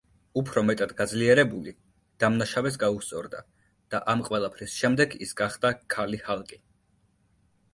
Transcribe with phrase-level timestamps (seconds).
[0.41, 1.73] უფრო მეტად გაძლიერებული,
[2.23, 3.43] დამნაშავეს გაუსწორდა
[3.95, 6.61] და ამ ყველაფრის შემდეგ ის გახდა „ქალი ჰალკი“.